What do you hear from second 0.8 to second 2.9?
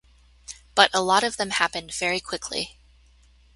a lot of them happened very quickly.